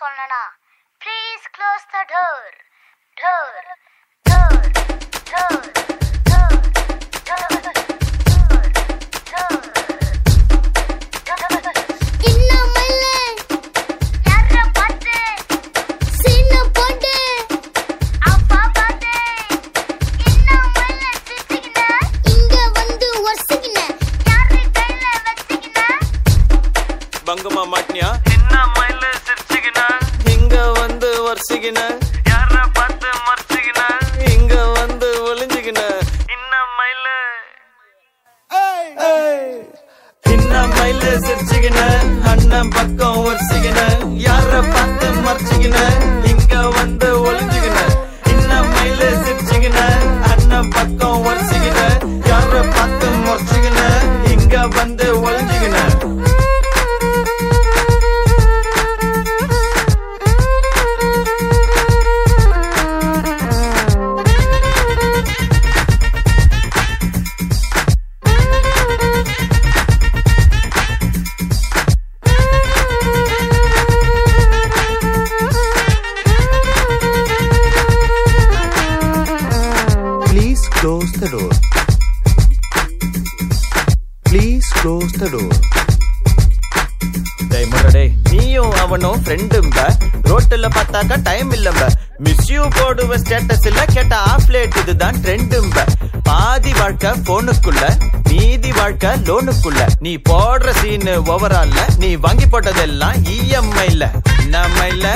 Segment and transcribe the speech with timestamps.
[0.00, 0.42] சொல்லனா
[1.00, 2.56] please close the door
[3.16, 3.81] door door
[31.44, 31.80] வரிசைக்கின
[32.28, 33.80] யார பார்த்து மறைச்சுக்கின
[34.32, 35.80] இங்க வந்து ஒளிஞ்சுக்கின
[36.34, 37.06] என்ன மயில.
[40.24, 41.80] சின்ன மயில சிரிச்சுக்கின
[42.32, 43.80] அண்ணன் பக்கம் வரிசைக்கின
[80.82, 81.50] close the door.
[84.26, 85.52] Please close the door.
[87.52, 89.78] டேய் முரடே நீயும் அவனும் ஃப்ரெண்டும்ப
[90.28, 91.82] ரோட்டுல பார்த்தாக்கா டைம் இல்லம்ப
[92.24, 95.84] மிஸ் யூ போடுவ ஸ்டேட்டஸ் இல்ல கேட்ட ஆஃப் லேட் இதுதான் ட்ரெண்டும்ப
[96.28, 97.82] பாதி வாழ்க்கை போனுக்குள்ள
[98.30, 104.06] மீதி வாழ்க்கை லோனுக்குள்ள நீ போடுற சீனு ஓவரால்ல நீ வாங்கி போட்டதெல்லாம் இஎம்ஐல
[104.46, 105.06] நம்ம இஎம்ஐல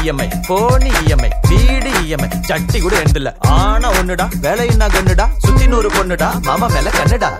[0.00, 2.28] இஎம்ஐ போனி இஎம்ஐ வீடு இஎம்ஐ.
[2.40, 7.30] சட்டி கூட எண்டுல ஆனா ஒண்ணுடா வேலையின்னா கண்ணுடா சுத்தி நூறு பொண்ணுடா மாமா மேல கண்ணுடா.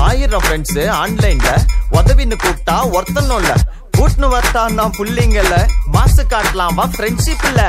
[0.00, 1.50] ஆயிரம் ஃப்ரெண்ட்ஸ் ஆன்லைன்ல
[1.90, 3.52] உதவின்னு கூப்பிட்டா ஒருத்தனும் இல்ல.
[3.96, 7.62] கூட்டுன்னு வரட்டா தான் புள்ளிங்கல்ல மாசு காட்டலாம் வா ஃப்ரெண்ட்ஷிப் இல்ல.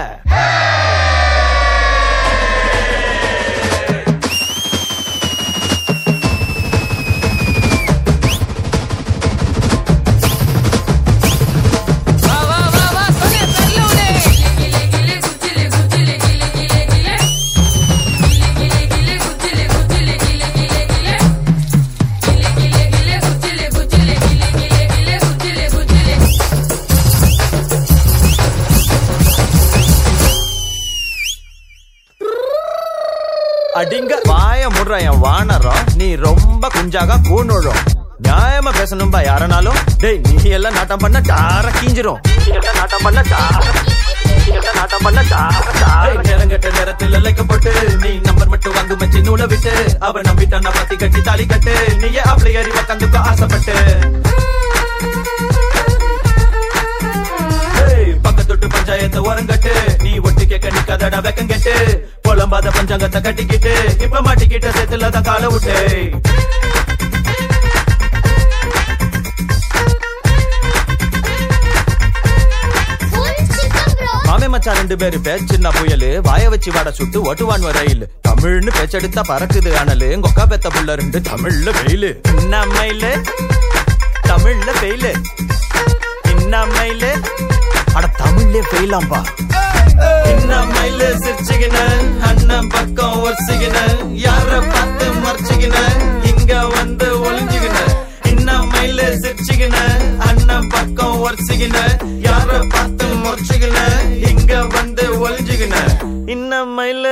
[33.82, 35.84] அடிங்க வாய முடுற என் வானரம்.
[35.96, 37.80] நீ ரொம்ப குஞ்சாக கூணுழும்
[38.26, 39.80] நியாயமா பேசணும்பா யாரனாலும்.
[39.98, 42.20] டேய் நீ எல்லாம் நாட்டம் பண்ண டார கீஞ்சிரும்.
[42.46, 43.64] நீ நாட்டம் பண்ண டார
[44.76, 49.98] நாட்டம் பண்ண டார டார நேரங்கட்ட நேரத்தில் லைக்கப்பட்டு நீ நம்பர் மட்டும் வாங்கு மச்சி நூலை விட்டு.
[50.00, 51.96] அவ நம்பிட்டான பத்தி கட்டி தாலி கட்டு.
[51.98, 53.76] நீயே அப்படி அறிவ கந்துக்க ஆசைப்பட்டு.
[57.88, 59.74] ஏய், பக்கத்தொட்டு பஞ்சாயத்து ஓரங்கட்டு.
[60.02, 62.01] நீ ஒட்டு கேட்க நிக்காதடா வெக்கம் கெட்டு.
[62.62, 65.76] புலம்பாத பஞ்சாங்கத்தை கட்டிக்கிட்டு இப்ப மாட்டிக்கிட்ட சேத்துல தான் கால விட்டு.
[74.28, 76.10] மச்சா மச்சான் ரெண்டு பேரு பேர் சின்ன புயலு.
[76.28, 78.04] வாய வச்சு வாட சுட்டு ஓட்டுவான் ரயில்.
[78.28, 80.10] தமிழ்னு பேச்செடுத்தா பறக்குது அனலு.
[80.26, 82.12] கொக்கா பெத்த புள்ள ரெண்டு தமிழ்ல வெயிலு.
[82.42, 83.06] இன்னமையில?
[84.30, 85.14] தமிழ்ல வெயிலு.
[86.34, 87.06] இன்னமையில?
[87.94, 89.22] அட தமிழ்ல வெயிலாம்பா.
[90.32, 91.78] இன்னமையில சிரிச்சுக்கின
[92.30, 93.78] அண்ணன் பக்கம் ஒரிச்சுக்கின
[94.24, 95.78] யார பார்த்து மறைச்சுக்கின
[96.32, 97.78] இங்க வந்து ஒளிஞ்சுக்கின
[98.34, 99.78] இன்னமையில சிரிச்சுக்கின
[100.30, 101.78] அண்ணன் பக்கம் ஒரிச்சுக்கின
[102.28, 103.78] யார பார்த்து முறைச்சுக்கின
[104.32, 105.76] இங்க வந்து ஒளிஞ்சுக்கின
[106.36, 107.08] இன்னமையில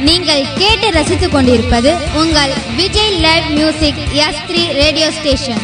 [0.00, 1.90] நீங்கள் கேட்டு ரசித்துக் கொண்டிருப்பது
[2.20, 5.62] உங்கள் Vijay live music S three radio station